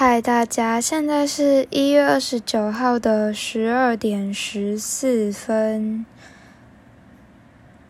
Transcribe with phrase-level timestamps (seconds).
[0.00, 6.06] 嗨，大家，现在是一月二十九号的十二点十四分。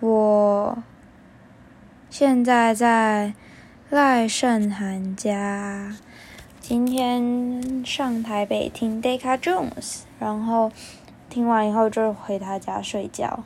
[0.00, 0.82] 我
[2.10, 3.34] 现在在
[3.88, 5.96] 赖胜涵家，
[6.58, 10.72] 今天上台北听 Decca Jones，然后
[11.30, 13.44] 听完以后就回他家睡觉。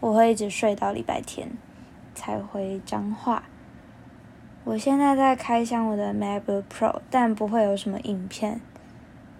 [0.00, 1.48] 我会一直睡到礼拜天
[2.14, 3.44] 才回彰化。
[4.64, 8.62] 我现在在开箱我的 MacBook Pro，但不会有什么影片，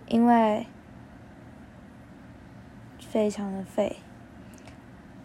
[0.06, 0.66] 因为
[3.10, 3.96] 非常的废。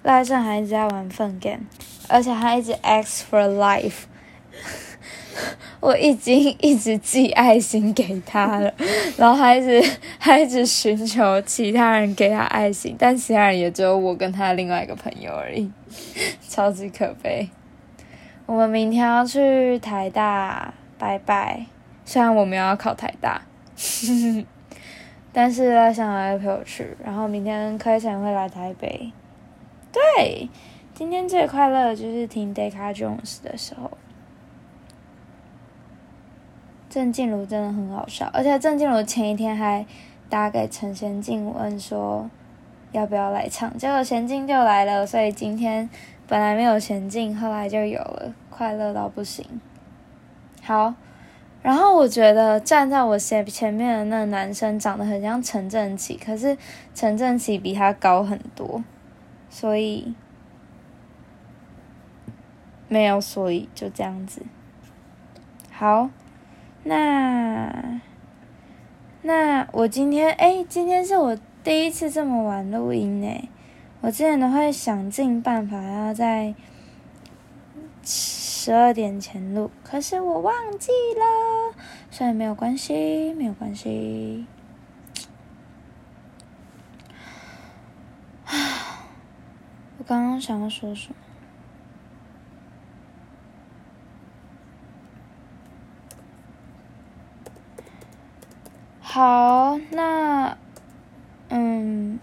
[0.02, 1.66] 赖胜还一直在玩粪 game，
[2.08, 4.04] 而且还一直 X for life。
[5.82, 8.74] 我已经一直寄爱心给他了，
[9.18, 15.70] 然后还一直还一直寻求其他人给他爱心，但其他人也只有我跟他另外一个朋友而已，
[16.48, 17.50] 超级可悲。
[18.50, 21.68] 我们明天要去台大拜拜，
[22.04, 23.40] 虽然我们要考台大，
[25.32, 26.98] 但是他想来陪我去。
[27.06, 29.12] 然后明天开晨会来台北。
[29.92, 30.50] 对，
[30.96, 33.92] 今天最快乐的就是听 Deca Jones 的时候。
[36.90, 39.86] 郑静茹真的很好笑，而且郑静茹前一天还
[40.28, 42.28] 打给陈贤静问说
[42.94, 45.88] 要不要来唱，结果贤静就来了，所以今天。
[46.30, 49.46] 本来没有前进，后来就有了，快乐到不行。
[50.62, 50.94] 好，
[51.62, 56.58] 然后我觉得站在我前前面的那个男生长得很像陈正奇，可是
[56.94, 58.84] 陈正奇比他高很多，
[59.50, 60.14] 所以
[62.90, 64.42] 没有，所以就这样子。
[65.72, 66.10] 好，
[66.84, 68.02] 那
[69.22, 73.50] 那我今天哎，今天是我第一次这么晚录音呢。
[74.02, 76.54] 我之前都会想尽办法要在
[78.62, 81.74] 十二点前录，可是我忘记了，
[82.12, 84.46] 所以没有关系，没有关系。
[88.44, 89.08] 啊，
[89.98, 91.16] 我刚刚想要说什么？
[99.00, 100.58] 好，那，
[101.48, 102.20] 嗯。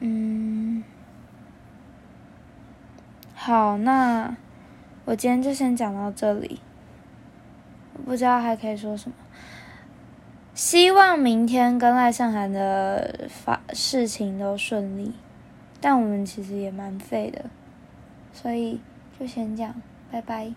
[0.00, 0.82] 嗯，
[3.34, 4.34] 好，那
[5.06, 6.60] 我今天就先讲到这里。
[8.04, 9.16] 不知道还可以说什么。
[10.54, 15.12] 希望明天跟赖胜涵的发事情都顺利，
[15.80, 17.46] 但我们其实也蛮废的，
[18.32, 18.80] 所以
[19.18, 19.74] 就先讲，
[20.10, 20.52] 拜拜。